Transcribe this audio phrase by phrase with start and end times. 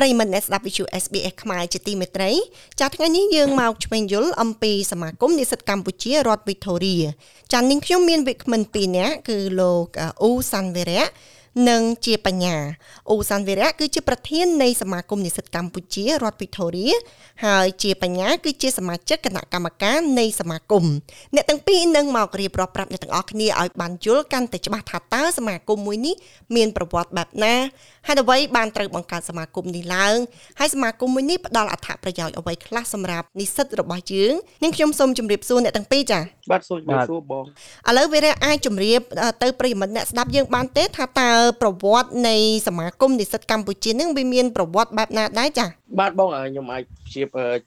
[0.00, 2.30] ប្រិយមិត្តអ្នកស្ដាប់ Visual SBS ខ្មែរជាទីមេត្រី
[2.80, 7.04] ចាថ្ងៃនេះយើងមកឆ្វេងយល់អំពីសមាគមនិស្សិតកម្ពុជារដ្ឋ Victoria
[7.52, 9.86] ចានាងខ្ញុំមានវិក្កាមិន2នាក់គឺលោក
[10.22, 11.04] អ៊ូសាន់វេរៈ
[11.68, 12.56] និងជាបញ្ញា
[13.10, 16.86] អូសានវីរៈគឺជាប្រធាននៃសមាគមនិស្សិតកម្ពុជារដ្ឋវីតូរី
[17.44, 20.84] ហើយជាបញ្ញាគឺជាសមាជិកគណៈកម្មការនៃសមាគម
[21.34, 26.14] អ្នកទាំងពីរនឹងមករៀបរាប់ប្រាប់អ្នកទាំងអស់គ្នាឲ្យបានយល់កាន់តែច្បាស់ថាតើសមាគមមួយនេះ
[26.56, 27.54] មានប្រវត្តិបែបណា
[28.06, 30.16] ហើយអ្វីបានត្រូវបង្កើតសមាគមនេះឡើង
[30.58, 37.44] ហើយសមាគមមួយនេះផ្ដល់អត្ថប្រយោជន៍អ្វីខ្លះសម្រាប់និស្សិតរបស់យើងនឹងខ្ញុំសូមជម្រាបសួរអ្នកទាំងពីរចា៎បាទសូមជម្រាបសួរបង
[37.88, 39.00] ឥឡូវវីរៈអាចជម្រាប
[39.42, 42.36] ទៅប្រិយមិត្តអ្នកស្ដាប់យើងបានទេថាតើប្រវត្តិនៃ
[42.66, 45.68] សមាគមនិស្សិតកម្ពុជានឹងវាមានប្រវត្តិបែបណាដែរចា៎
[46.00, 46.82] បាទបងខ្ញុំអាច
[47.14, 47.22] ជា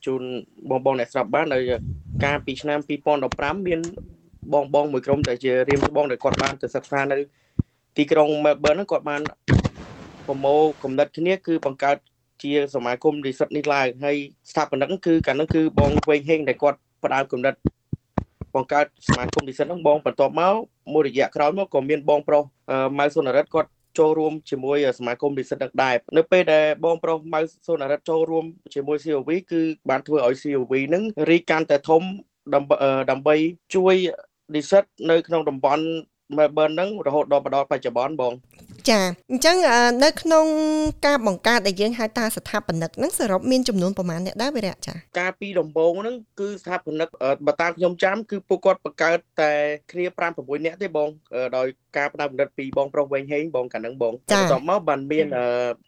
[0.06, 0.22] ជូន
[0.70, 1.60] បងបងអ្នកស្ដាប់បាននៅ
[2.24, 2.80] កាលពីឆ្នាំ
[3.24, 3.80] 2015មាន
[4.54, 7.18] បងបងមួយក្រុមដែលជារៀមច្បងដែលគាត់បានទៅសិក្សានៅ
[7.98, 9.22] ទីក្រុង Melbourne ហ្នឹងគាត់បាន
[10.28, 11.98] ប្រមូលគំនិតគ្នា គឺបង្កើត
[12.44, 14.18] ជាសមាគមនិស្សិតនេះឡើងហើយ
[14.50, 17.54] ស្ថាបនិកគឺកាលនោះគឺបងវែងហេងដែលគាត់ផ្ដើមគំនិត
[18.56, 20.56] បង្កើតសមាគមនិស្សិតហ្នឹងបងបន្ទាប់មក
[20.94, 22.44] មួយរយៈក្រោយមកក៏មានបងប្រុស
[23.00, 32.02] ម៉ៅសុនរិទ្ធគាត់ចូលរួមជាមួយសមាគមនិស្សិតដឹកដែរនៅពេលដែលបងប្រុសម៉ៅសុនរិទ្ធចូលរួមជាមួយ COV គឺបានធ្វើឲ្យ COV នឹងរីកកាន់តែធំ
[32.56, 33.36] ដើម្បី
[33.76, 33.96] ជួយ
[34.56, 35.86] និស្សិតនៅក្នុងតំបន់
[36.38, 38.34] Melbourne ហ្នឹងរហូតដល់បច្ចុប្បន្នបង
[38.90, 39.56] ចាអញ្ចឹង
[40.04, 40.46] នៅក្នុង
[41.06, 47.10] ការបង្កើតដែលយើងហៅថាស្ថាបនិកហ្នឹងសរុបមានចំនួនប្រមាណអ្នកដែរវិរៈចាការពីដំបូងហ្នឹងគឺស្ថាបនិក
[47.46, 49.52] បើតាមខ្ញុំចាំគឺពួកគាត់បង្កើតតែ
[49.92, 51.10] គ្នា5 6នាក់ទេបង
[51.58, 55.28] ដោយ ការផ្ដាំកំណត់ពីបងប្រុសវែងហេងបងកានឹងបងបន្ទាប់មកបានមាន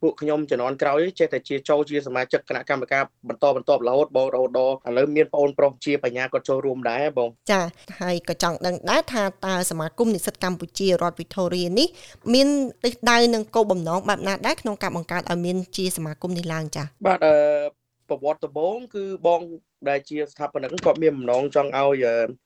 [0.02, 7.60] ពួកខ្ញុំជំនាន់ក្រោយចេះតែជាចូលជាសមាជិកគណៈកម្មការបន្តបន្តរហូតបងរហូតដល់ឥឡូវមានបងប្រុសជាបញ្ញាគាត់ចូលរួមដែរបងចា
[8.00, 11.88] ហើយក៏ចង់ដឹងដែរថាតើសមាគមនិស្សិតកម្ពុជារដ្ឋវីតូរីនេះ
[12.34, 12.48] មាន
[12.84, 19.40] ទិសដៅនិងគោលបំណងបែបណាដែរក្នុងការបង្កើតឲ្យមានជាសមាគមនេះឡើងចាបាទអឺ ប្រវត្តិដំបូងគឺបង
[19.88, 22.04] ដែលជាស្ថាបនិកគាត់មានបំណងចង់ឲ្យ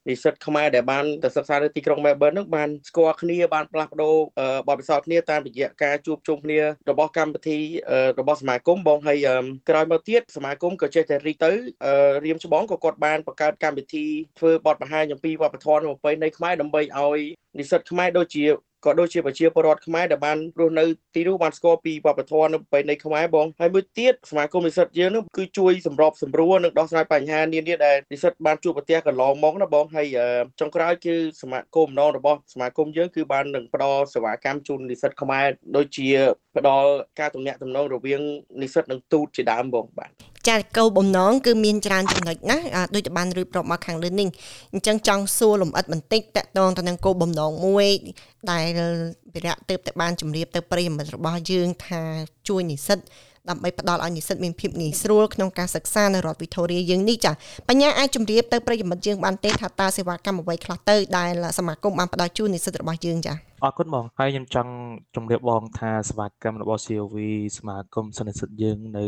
[0.09, 4.17] និស្សិតខ្មែរដែលបានទៅសិក្សានៅទីក្រុង Melbourne នឹងបានស្គាល់គ្នាបានផ្លាស់ប្ដូរ
[4.69, 6.61] បទពិសោធន៍គ្នាតាមរយៈការជួបជុំគ្នា
[6.91, 7.59] របស់កម្មវិធី
[8.21, 9.19] របស់សមាគមបងហើយ
[9.69, 11.53] ក្រោយមកទៀតសមាគមក៏ចេះតែរីកទៅ
[12.25, 14.07] រៀមច្បងក៏គាត់បានបង្កើតកម្មវិធី
[14.39, 17.19] ធ្វើបទបង្ហាញអំពីវប្បធម៌និងប្រពៃណីខ្មែរដើម្បីឲ្យ
[17.59, 18.45] និស្សិតខ្មែរដូចជា
[18.85, 30.07] ក៏ដូចជាប្រជាពលរដ្ឋខ្មែរដែលបានរស់នៅទីនោះបានស្គាល់ពីវប្បធម៌នៅប្រពៃណីខ្មែរបងហើយមួយទៀតសមាគមនិស្សិតយើងនោះគឺជួយសម្របសម្រួលនិងដោះស្រាយបញ្ហានានាដែលនិស្សិតបានជួបប្រទះកន្លងមកណាបងហើយ
[30.61, 36.09] ចុងក្រោយគឺសមាគមម្ដងរបស់សមាគមយើងគឺបាននឹងផ្ដល់សេវាកម្មជូននិស្សិតខ្មែរដូចជា
[36.57, 36.91] ផ្ដល់
[37.21, 38.21] ការទំនាក់ទំនងរវាង
[38.63, 40.11] និស្សិតនិងទូតជាដើមបងបាទ
[40.49, 42.59] ចាគោលបំណងគឺមានច្រើនចំណុចណា
[42.95, 44.29] ដូចបានរៀបរាប់មកខាងលើនេះ
[44.73, 47.89] អញ្ចឹងចង់សួរលំអិតបន្តិចតកតងទៅនឹងគោលបំណងមួយ
[48.51, 48.67] ដែល
[49.35, 52.03] វិរៈទៅតែបានជម្រាបទៅប្រិយមិត្តរបស់យើងថា
[52.49, 52.99] ជួយនិស្សិត
[53.49, 57.33] ដើម្បីផ្ដល់ឲ្យនិស្សិតមានភាពងាយស្រួលក្នុងការសិក្សានៅរដ្ឋវិទូរីយើងនេះចា
[57.69, 63.35] បញ្ញាអាចជម្រាបទៅប្រិយមិត្តយើងបានទេថាតើសេវាកម្មអ្វីខ្លះទៅដែលសមាគមបានផ្ដល់ជូននិស្សិតរបស់យើងចា
[63.65, 64.73] អរគុណបងហើយខ្ញុំចង់
[65.15, 67.17] ជម្រាបបងថាសេវាកម្មរបស់ COV
[67.59, 69.07] សមាគមសិស្សនិស្សិតយើងនៅ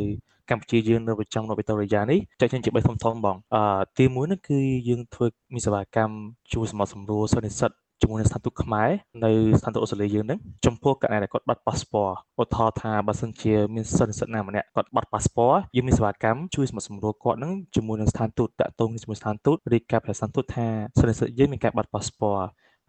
[0.50, 3.62] កម្ពុជាយើងនៅប្រចាំនៅវីតូរីយ៉ានេះចែកចេញជា3ធំធំបងអឺ
[3.98, 6.14] ទី1នោះគឺយើងធ្វើមានសេវាកម្ម
[6.52, 7.70] ជួយសម្បត្តិសម្រួលសិស្សនិស្សិត
[8.02, 8.90] ជាមួយនឹងស្ថានទូតខ្មែរ
[9.24, 20.66] នៅស្ថានទូតអូស្ត្រាលីយើងហ្នឹងចំពោះករណីដែលគាត់បាត់ប៉ាសពតឧទាហរណ៍ថាបើសិនជាមានសិស្សនិស្សិតណាម្នាក់គាត់បាត់ប៉ាសពតយើងមានសេវាកម្មជួយសម្បត្តិសម្រួលគាត់ហ្នឹងជាមួយនឹងស្ថានទូតតាក់ទងជាមួយស្ថានទូតរាយការណ៍ពីស្ថានទូតថា
[20.98, 22.42] សិស្សនិស្សិតយើងមានការបាត់ប៉ាសពត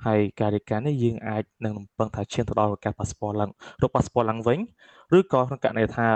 [0.06, 3.50] ហើយការរាយការណ៍នេះយើងអាចនឹងរំពឹងថាឈានទៅដល់ការប៉ាសពតឡើង
[3.82, 4.60] រកប៉ាសពតឡើងវិញ
[5.18, 6.08] ឬក៏ក្នុងករណីថា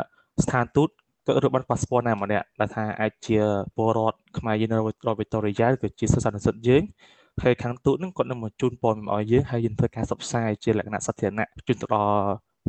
[0.44, 0.90] ស្ថានទូត
[1.26, 3.40] គាត់រកបានប៉ាសពតណាម្នាក់ដែលថាអាចជា
[3.76, 6.84] ពលរដ្ឋខ្មែរយើងនៅរដ្ឋវីតូរីយ៉ាក៏ជាសិស្សនិស្សិតយើង
[7.44, 12.22] ហើយខាងទូតនឹងគាត់នឹងមកជូនព័ត៌មានឲ្យយើងហើយយើងធ្វើការផ្សព្វផ្សាយជាលក្ខណៈសាធារណៈជូនទៅដល់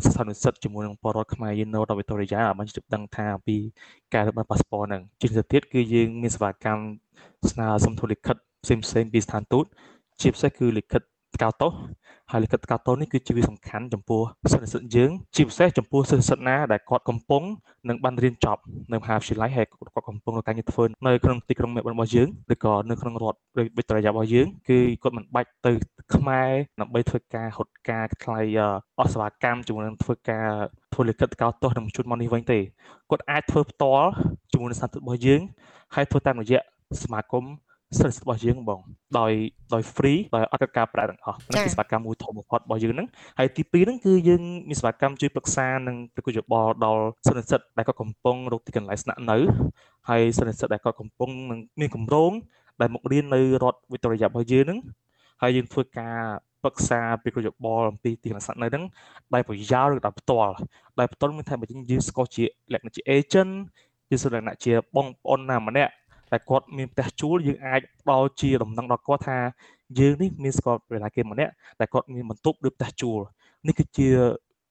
[0.07, 3.57] ស្ថាននិស្សិតជាមួយនឹងពលរដ្ឋខ្មែរយើងនៅរដ្ឋវីតូរីយ៉ាឲ្យបានជិះដឹងថាអំពី
[4.15, 6.83] ការរកបានប៉ាសពតហ្នឹងជាងទៅទៀតគឺយើងមានសេវាកម្ម
[7.51, 9.65] ស្នើសុំធនលិខិតផ្សេងផ្សេងពីស្ថានទូត
[10.21, 11.03] ជាពិសេសគឺលិខិត
[11.39, 11.73] ថ្កោលទោស
[12.31, 14.23] ហើយលិខិតថ្កោលទោសនេះគឺជាវាសំខាន់ចំពោះ
[14.53, 17.43] សិស្សនិស្សិតយើងជាពិសេសចំពោះសិស្សនិស្សិតណាដែលគាត់កំពុង
[17.89, 18.63] នឹងបានរៀនចប់
[18.93, 23.39] នៅមហាវិទ្យាល័យហើយគាត់កំពុងការងារធ្វើនៅក្នុងទីក្រុងរបស់យើងឬក៏នៅក្នុងរដ្ឋ
[23.79, 25.73] វិទ្យាល័យរបស់យើងគឺគាត់មិនបាច់ទៅ
[26.15, 26.51] ខ្មែរ
[26.81, 28.41] ដើម្បីធ្វើការហុតការថ្លៃ
[29.01, 30.49] អសវកម្មជាមួយនឹងធ្វើការ
[30.93, 32.59] ធ្វើលិខិតថ្កោលទោសនឹងជួនមកនេះវិញទេ
[33.11, 34.11] គាត់អាចធ្វើផ្ទាល់
[34.53, 35.41] ជាមួយនឹងសាស្ត្ររបស់យើង
[35.95, 36.61] ហើយធ្វើតាមរយៈ
[37.03, 37.45] សមាគម
[37.97, 38.81] service របស់យើងបង
[39.19, 39.33] ដោយ
[39.75, 43.09] ដោយ free ដោយអត់កិច្ចការប្រាក់ទាំងអស់ហ្នឹងគឺសេវាកម្មមួយធំបំផុតរបស់យើងហ្នឹង
[43.39, 49.37] ហើយទី2ហ្នឹងគឺយើងមានសេវាកម្មជួយប្រឹក្សានិងប្រគល់យោបល់ដល់សិស្សនិស្សិតដែលគាត់កំពុងរកទីកន្លែងស្នាក់នៅ
[50.09, 52.33] ហើយសិស្សនិស្សិតដែលគាត់កំពុងនឹងមានកម្រង
[52.81, 54.79] ដែលមករៀននៅរដ្ឋវិទ្យាល័យរបស់យើងហ្នឹង
[55.43, 56.19] ហើយយើងធ្វើការ
[56.63, 58.85] ប្រឹក្សាពីគោលយោបល់អំពីទីផ្សារនៅហ្នឹង
[59.35, 60.55] ដោយប្រយោលឬដោយផ្ទាល់
[60.99, 63.53] ដោយផ្ទាល់មានថាបើយើងស្គាល់ជាលក្ខណៈជា agent
[64.09, 65.93] ជាលក្ខណៈជាបងប្អូនណាម្នាក់
[66.33, 69.39] តែគាត់មានផ្ទះជួលយើងអាចផ្ដល់ជាដំណឹងដល់គាត់ថា
[69.99, 73.19] យើងនេះមានស្គាល់ពេលណាគេម្នាក់តែគាត់មានបន្ទប់ឬផ្ទះជួល
[73.67, 74.09] នេះគឺជា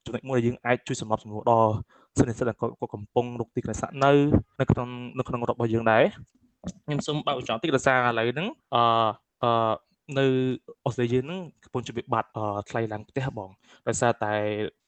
[0.04, 1.72] ចំណុចមួយដែលយើងអាចជួយសម្របសម្រួលដល់
[2.18, 4.12] សិស្សនិស្សិតដែលគាត់កំពុងរកទីកន្លែងសាក់នៅ
[4.60, 4.88] នៅក្នុង
[5.18, 6.04] នៅក្នុងរបស់យើងដែរ
[6.84, 8.82] ខ្ញុំសូមបើកបញ្ចប់តិចដោយសារឥឡូវហ្នឹងអឺ
[9.44, 9.74] អឺ
[10.18, 10.26] នៅ
[10.84, 12.30] អូស្ត្រាលីហ្នឹងកំពុងជាវិបត្តិ
[12.70, 13.50] ថ្លៃឡើងផ្ទះបង
[13.88, 14.34] ដោយសារតែ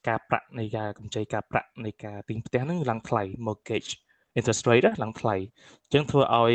[0.09, 3.91] ការប្រាក់នៃការកម្ចីការប្រាក់នៃការទិញផ្ទះហ្នឹងឡើងថ្លៃ mortgage
[4.39, 6.55] interest rate ឡើងថ្លៃអញ្ចឹងធ្វើឲ្យ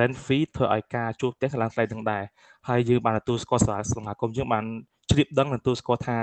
[0.00, 2.22] rent fee ធ្វើឲ្យការជួលផ្ទះឡើងថ្លៃទាំងដែរ
[2.68, 3.62] ហើយយើងបានទទួលស្គាល់
[3.92, 4.64] សមាគមយើងបាន
[5.10, 6.18] ជ្រាបដឹងទទួលស្គាល់ថា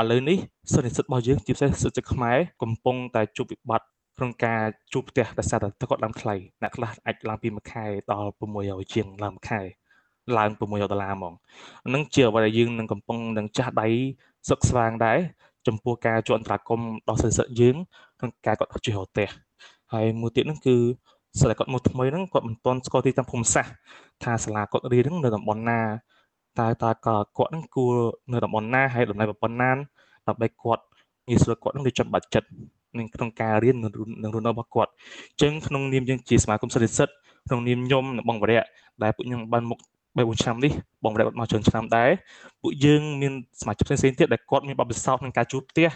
[0.00, 0.38] ឥឡូវនេះ
[0.72, 3.86] សិស្សនិស្សិតរបស់យើងជាពិសេសសិស្សចិត្តខ្មែរកំពុងតែជួបវិបត្តិ
[4.16, 4.62] ក្នុងការ
[4.92, 8.30] ជួបផ្ទះដោយសារតែទឹកគាត់ឡើងថ្លៃអ្នកខ្លះអាចឡើងពីមួយខែដល់
[8.60, 9.60] 600ជាងឡើងមួយខែ
[10.38, 11.34] ឡើង600ដុល្លារហ្មង
[11.86, 13.88] ហ្នឹងជាអ្វីដែលយើងនឹងកំពុងនឹងចាស់ដៃ
[14.48, 15.18] សឹកស្វាងដែរ
[15.66, 17.76] ចំពោះការជួអន្តរាគមដល់សិស្សយើង
[18.18, 19.28] ក្នុងការគាត់ជិះរកផ្ទះ
[19.92, 20.76] ហើយមួយទៀតហ្នឹងគឺ
[21.40, 23.72] សិស្សគាត់មកថ្មីហ្នឹងគាត់មិនទាន់ស្គាល់ទីតាំងភូមិសាស្ត្រ
[24.24, 25.80] ថាសាលាគាត់រៀនហ្នឹងនៅតំបន់ណា
[26.60, 27.94] តើតើគាត់ហ្នឹងគួរ
[28.32, 29.70] នៅតំបន់ណាហើយតម្លៃប៉ុណ្ណា
[30.28, 30.82] ដើម្បីគាត់
[31.28, 32.48] ងាយស្រួលគាត់នឹងរៀបចំបាច់ចិត្ត
[32.98, 37.12] នឹងក្នុងការរៀននឹងរស់នៅរបស់គាត់អញ្ចឹងក្នុងនាមយើងជាសមាគមសិទ្ធិសិទ្ធ
[37.48, 38.64] ក្នុងនាមខ្ញុំនិងបងវរៈ
[39.02, 39.78] ដែលពួកខ្ញុំបានមុខ
[40.16, 40.72] 3 4ឆ្នាំនេះ
[41.04, 42.10] បងវរៈគាត់មកច្រើនឆ្នាំដែរ
[42.62, 45.88] ពួកយើងមានសមាជិកផ្សេងៗទៀតដែលគាត់មានបទពិសោធន៍ក្នុងការជួបផ្ទះ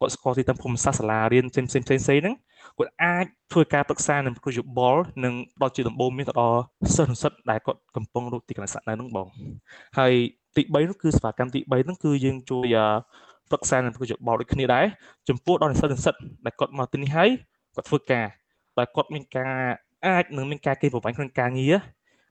[0.00, 2.34] គាត់ស្គាល់ទីតាំងភូមិសាស្ត្រសាលារៀនផ្សេងផ្សេងផ្សេងផ្សេងហ្នឹង
[2.78, 6.60] គាត់អាចធ្វើការប្រឹក្សានឹងគ្រូយោបល់និងផ្ដល់ជាដំបូន្មានទៅដល់
[6.96, 9.28] សិស្សនិស្សិតដែលគាត់កំពុងរកទីកន្លែងសាក់នៅហ្នឹងបង
[9.98, 10.12] ហើយ
[10.56, 12.76] ទី3នោះគឺសេវាកម្មទី3ហ្នឹងគឺយើងជួយ
[13.50, 14.84] ប្រឹក្សានឹងគ្រូយោបល់ដូចគ្នាដែរ
[15.28, 16.14] ចំពោះដល់និស្សិតនិស្សិត
[16.44, 17.28] ដែលគាត់មកទីនេះហើយ
[17.76, 18.26] គាត់ធ្វើការ
[18.76, 19.54] តែគាត់មានការ
[20.06, 21.76] អាចនឹងមានការគេប្រវែងក្នុងការងារ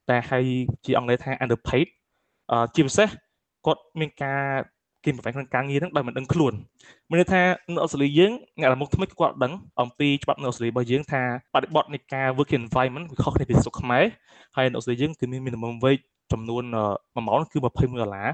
[0.09, 0.45] តែហើយ
[0.85, 1.87] ជាអង់គ្លេសថា underpaid
[2.75, 3.09] ជាពិសេស
[3.65, 4.41] គាត់មានការ
[5.03, 6.53] គេប្រវែងក្នុងការងារហ្នឹងដោយមិនដឹងខ្លួន
[7.09, 7.41] មានន័យថា
[7.73, 11.21] នៅអូស្ត្រាលីយើងអ្នកមុខថ្មីគាត់ដឹងអំពីច្បាប់នៅអូស្ត្រាលីរបស់យើងថា
[11.53, 14.03] បរិបទនៃការ working environment វាខុសគ្នាពីស្រុកខ្មែរ
[14.55, 16.63] ហើយនៅអូស្ត្រាលីយើងគឺមាន minimum wage ចំនួន
[16.95, 18.29] 1ម៉ោងគឺ21ដុល្លារ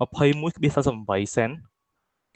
[0.00, 1.52] 21.48 cent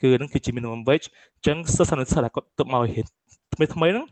[0.01, 3.05] គឺនឹងគឺជា minimum wage អញ្ចឹងសិស្សនិស្សិតដែលគាត់ទៅមករៀន
[3.53, 4.05] ថ្មីថ្មីហ្នឹង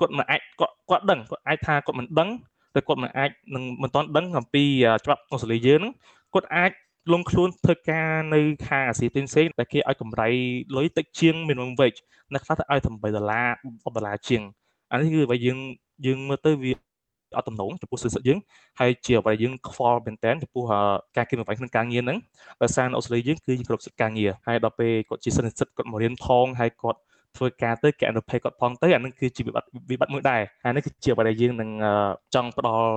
[0.00, 2.28] គាត់មិនអាចគាត់គាត់ដឹងគាត់អាចថាគាត់មិនដឹង
[2.74, 4.64] តែគាត់មិនអាចនឹងមិនទាន់ដឹងអំពី
[5.04, 5.92] ច្បាប់អូស្ត្រាលីយើងហ្នឹង
[6.34, 6.70] គាត់អាច
[7.12, 10.28] លងខ្លួនធ្វើការនៅខាងអាស៊ីផ្សេងៗតែគេឲ្យកម្រៃ
[10.76, 12.00] លុយតិចជាង minimum wage
[12.34, 14.42] នៅខ្លះទៅឲ្យ8ដុល្លារ10ដុល្លារជាង
[14.90, 15.58] អានេះគឺអ្វីយើង
[16.06, 16.72] យើងមើលទៅវា
[17.36, 18.38] អត់តំណងចំពោះសិស្សយើង
[18.80, 20.64] ហើយជាអ្វីយើងខ្វល់មែនតើចំពោះ
[21.16, 22.18] ការគិតបំផាញក្នុងការងារហ្នឹង
[22.62, 26.98] ដោយសារនៅអូស្ត្រាលីយើងគឺយើងគ្រប់សិទ្ធិការងារហើយដល់ពេលគាត់ជាសិស្សនិស្សិតគាត់មករៀនផងហើយគាត់
[27.36, 31.70] ធ្វើការទៅគេអនុភ័យគាត់ផងទៅអានឹងគឺជាវិបត្តិវិបត្តិមួយដែរអានេះគឺជាអ្វីដែលយើងនឹង
[32.34, 32.90] ចង់ផ្ដល់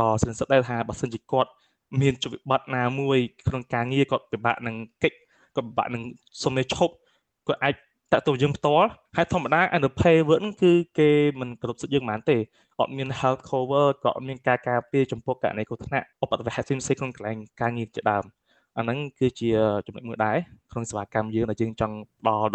[0.00, 1.50] ដល់សិស្សនិស្សិតដែរថាបើសិនជាគាត់
[2.00, 5.16] មានចវិបត្តិណាមួយក្នុងការងារគាត់ពិបាកនឹងកិច្ច
[5.56, 6.02] គាត់ពិបាកនឹង
[6.42, 6.94] សុំឲ្យឈប់
[7.48, 7.74] គាត់អាច
[8.12, 11.10] តាក់ទងយើងផ្ទាល់ហើយធម្មតា underpay work គឺគេ
[11.40, 12.36] មិនគ្រប់សិទ្ធិយើងហ្មងទេ
[12.80, 18.24] អត់មាន health cover ក៏អត់មានការការពារចំពោះករណីគ្រោះថ្នាក់ឧបទ្ទវហេតុផ្សេងៗក្នុងកន្លែងការងារជាដើម
[18.78, 19.50] អាហ្នឹងគឺជា
[19.86, 20.36] ចំណុចមួយដែរ
[20.72, 21.96] ក្នុងសេវាកម្មយើងដែលយើងចង់
[22.28, 22.50] ដល់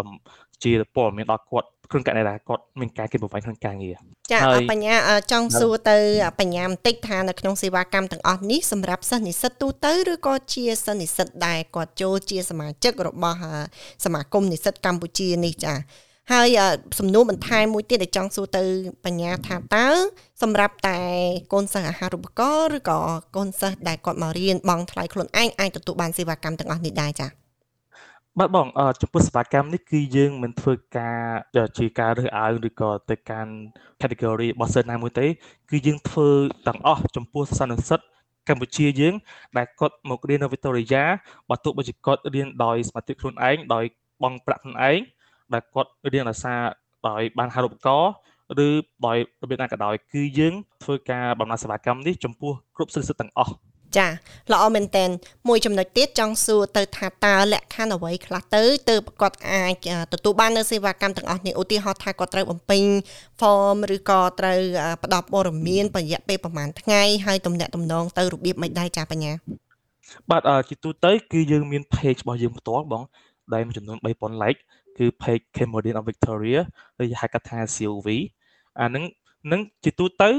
[0.63, 3.95] ជាព័ត៌មានដល់គាត់ក្នុងករណីដែលគាត់មានការគិតប្រវែងក្នុងការងារ
[4.31, 4.39] ចា
[4.71, 4.95] បញ្ញា
[5.31, 5.97] ចង់សួរទៅ
[6.39, 13.37] បញ្ញាបន្តិចថានៅក្នុងសេវាកម្មទាំងអស់នេះសម្រាប់សិស្សនិស្សិតទូទៅឬក៏ជាសិស្សនិស្សិតដែលគាត់ចូលជាសមាជិករបស់
[14.05, 15.73] សមាគមនិស្សិតកម្ពុជានេះចា
[16.33, 16.47] ហើយ
[16.99, 18.63] សំណួរបន្ថែមមួយទៀតដែលចង់សួរទៅ
[19.05, 19.87] បញ្ញាថាតើ
[20.41, 20.99] សម្រាប់តែ
[21.53, 22.99] កូនសិស្សអាហារូបករណ៍ឬក៏
[23.35, 27.29] កូនសិស្សដែលគាត់មករៀនបង់ថ្លៃខ្លួនឯងអាចទទួលបានសេវាកម្មទាំងអស់នេះដែរចា៎
[28.39, 28.67] បាទបង
[29.01, 31.19] ចំពោះសេវាកម្មនេះគឺយើងមិនធ្វើការ
[31.77, 33.53] ជាការរើសអើងឬក៏ទៅកាន់
[34.01, 35.27] category របស់សិស្សណាមួយទេ
[35.69, 36.29] គឺយើងធ្វើ
[36.67, 37.99] ទាំងអស់ចំពោះសិស្សនិស្សិត
[38.49, 39.13] កម្ពុជាយើង
[39.57, 41.03] ដែលគាត់មករៀននៅ Victoria
[41.49, 43.85] បើទោះបីជាគាត់រៀនដោយសមត្ថភាពខ្លួនឯងដោយ
[44.23, 44.99] បង់ប្រាក់ខ្លួនឯង
[45.53, 46.55] ដែលគាត់រៀនអាសា
[47.07, 48.11] ដោយបានហៅឧបករណ៍
[48.65, 48.69] ឬ
[49.05, 53.53] ដោយរបៀបណាក៏ដោយគឺយើងធ្វើការបំណសេវាកម្មនេះចំពោះគ្រប់សិទ្ធិទាំងអស់
[53.97, 54.07] ចា
[54.53, 55.05] ល្អមែនតើ
[55.47, 59.73] មួយចំណុចទៀតចង់សួរទៅថាតើលក្ខខណ្ឌអ្វីខ្លះទៅទើបគាត់អាច
[60.13, 62.83] ទទួលបាននៅសេវាកម្មទាំងអស់នេះឧទាហរណ៍ថាគាត់ត្រូវបំពេញ
[63.39, 64.59] form ឬក៏ត្រូវ
[65.03, 69.33] ផ្ដល់ព័ត៌មានរយៈពេលប្រហែលថ្ងៃហើយទំនាក់ទំនងទៅរបៀបមិនដែរចាបញ្ញា
[70.29, 73.03] បាទជាទូទៅគឺយើងមាន page របស់យើងផ្ទាល់បង
[73.53, 74.59] ដែលមានចំនួន3000 like
[74.99, 76.61] គឺ page Cambodian of Victoria
[77.01, 78.07] ឬហៅកាត់ថា COV
[78.79, 79.03] អានឹង
[79.51, 80.29] នឹងជាទូទៅ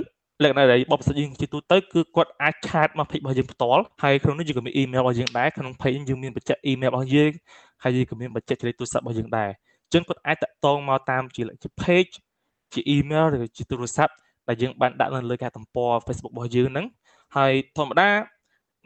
[0.43, 7.33] លក្ខណៈដែលបបសិទ្ធយើងជាទូទៅគឺគាត់អាចឆាតមក page របស់យើងផ្ទាល់ហើយក្នុងនោះយើងក៏មាន email របស់យើងដែរក្នុង page យើងមានបញ្ជាក់ email របស់យើង
[7.83, 9.51] ហើយយើងក៏មានបញ្ជាក់លេខទូរស័ព្ទរបស់យើងដែរ
[9.85, 12.13] អញ្ចឹងគាត់អាចតាក់ទងមកតាមជាជា page
[12.73, 14.13] ជា email ឬជាទូរស័ព្ទ
[14.49, 16.87] ដែលយើងបានដាក់នៅលើការទំព័រ Facebook របស់យើងហ្នឹង
[17.37, 18.11] ហើយធម្មតា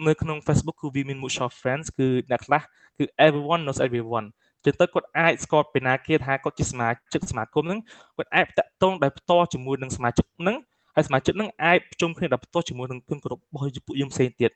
[0.06, 2.62] នៅក្នុង Facebook គឺវាមាន mutual friends គឺអ្នកខ្លះ
[2.98, 4.26] គឺ everyone knows everyone
[4.64, 7.78] ចឹងទៅគាត់អាចស្គាល់ពីណាគេថាគាត់ជាសមាជិកសមាគមហ្នឹង
[8.16, 10.56] គាត់អាចតាក់ទងដោយផ្ទាល់ជាមួយនឹងសមាជិកហ្នឹង
[10.96, 14.50] ហើយសមាជិកហ្នឹងអាចប្រជុំគ្នាដោយផ្ទាល់ជាមួយនឹងគុណគោរពរបស់ពួកយើងផ្សេងទៀត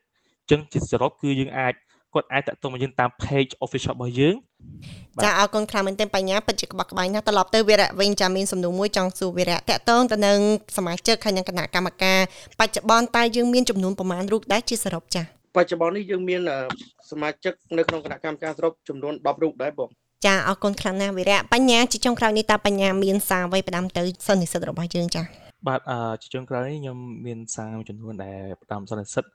[0.51, 1.73] ចឹងជាសរុបគឺយើងអាច
[2.13, 4.35] គាត់អាចតាក់ទងមកយើងតាម page official របស់យើង
[5.23, 10.37] ចាអរគុណខ្លាំងមែនទែនបញ្ញាពិតជាក្បោះក្បាយណាស់ត្រឡប់ទៅវីរៈវិញចាមានសំណួរមួយចង់សួរវីរៈតាក់ទងទៅនឹង
[10.77, 12.19] សមាជិកហើយនឹងគណៈកម្មការ
[12.59, 16.41] បច្ចុប្បន្នតើយើងមានចំនួនប្រមាណរូបដែរជាសរុបចា បច្ចុប្បន្ននេះយើងមាន
[17.11, 19.89] សមាជិកនៅក្នុងគណៈកម្មការសរុបចំនួន10រូបដែរបង
[20.25, 25.21] ចាអរគុណខ្លាំងណាស់វីរៈបញ្ញាជាចុងក្រោយនេះតើបញ្ញាមានសារអ្វីផ្ដាំទៅសិស្សនិស្សិតរបស់យើងចា
[25.67, 29.25] បាទអឺជាចុងក្រោយនេះខ្ញុំមានសារចំនួនដែលផ្ដាំសិស្សនិស្សិត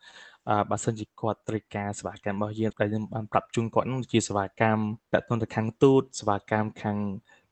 [0.49, 6.97] អឺបើសិនជាគាត់ត្រូវការសេវាកម្មរបស់យើងដែលយើងបានប្រាប់ជូនគាត់នោះជាសេវាកម្មតទៅទៅខាងទូតសេវាកម្មខាង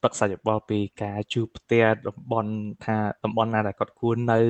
[0.02, 2.52] ប្រឹក្សាយោបល់ពីការជួបផ្ទះតំបន់
[2.84, 4.40] ថាតំបន់ណាដែលគាត់គួរនៅ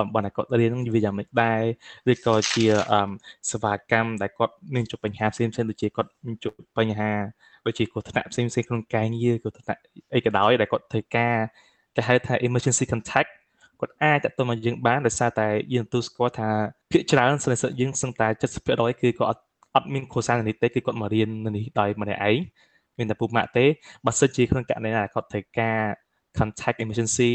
[0.00, 1.62] តំបន់ដែលគាត់រៀននឹងវាយ៉ាងម៉េចដែរ
[2.12, 2.64] ឬក៏ជា
[3.50, 7.12] សេវាកម្មដែលគាត់មានជួបបញ្ហាផ្សេងផ្សេងដូចជាគាត់មានជួបបញ្ហា
[7.66, 9.80] ដូចជាគ្រោះថ្នាក់ផ្សេងផ្សេងក្នុងការងារគ្រោះថ្នាក់
[10.14, 11.36] អីក៏ដោយដែលគាត់ត្រូវការ
[11.96, 13.30] គេហៅថា emergency contact
[13.80, 16.50] គាត់អាចតទៅមកយើងបានដោយសារតែយើងទទួលស្គាល់ថា
[16.92, 18.28] ភាគច្រើនសិស្សយើងសឹងតែ
[18.64, 19.42] 70%គឺគាត់អត់
[19.74, 22.38] អត់មានគ្រួសារនេះទេគឺគាត់មករៀននេះដោយម្នាក់ឯង
[22.98, 23.64] មានតែពុកម៉ាក់ទេ
[24.06, 25.80] បើសិនជាក្នុងករណីណាគាត់ត្រូវការ
[26.38, 27.32] contact emergency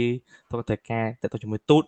[0.50, 1.84] គាត់ត្រូវការទៅជាមួយទូត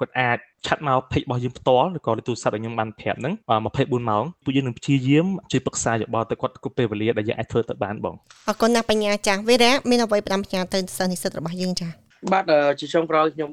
[0.00, 8.14] គាត់អាចឆាត់មក page របស់យើងផ្ទាល់ឬក៏ទូរស័ព្ទឲ្យខ្ញុំបានប្រាប់ហ្នឹង24ម៉ោងពួកយើងនឹងព្យាយាមជួយប្រឹក្សាយោបល់ទៅគាត់គ្រប់ពេលវេលាដែលយើងអាចធ្វើទៅបានបង
[8.48, 11.94] អរគុណណាស់បញ្ញាចាស់វីរៈមានអ្វីផ្ដាំបញ្ញាទៅសិស្សនិស្សិតរបស់យើងចាស់
[12.32, 12.44] បាទ
[12.80, 13.50] ជាចុងក្រោយខ្ញុំ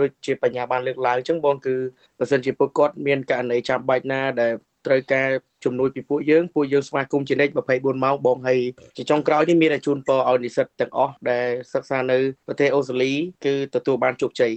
[0.00, 1.74] ដូចជាបញ្ញាបានលើកឡើងអញ្ចឹងបងគឺ
[2.18, 4.52] បើសិនជាពួកគាត់មានករណីចាំបាច់ណាដែល
[4.86, 5.28] ត្រូវការ
[5.64, 8.60] ជំនួយពីពួកយើងពួកយើងស្វាគមន៍ជានិច្ច24ម៉ោងបងហើយ
[8.96, 13.12] ជាចុងក្រោយនេះមានតែជូនពរឲ្យនិស្សិតទាំងអស់ដែលសិក្សានៅប្រទេសអូស្ត្រាលី
[13.44, 14.52] គឺទទួលបានជោគជ័យ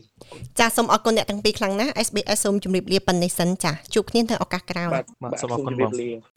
[0.60, 4.90] ចាសសូមអរគុណអ្នកទាំងពីរខ្លាំងណាស់ SBS សូមជម្រាបលាប៉ុណ្ណេះសិនចាសជួបគ្នានៅឱកាសក្រោយ
[5.24, 6.37] បាទសូមអរគុណបង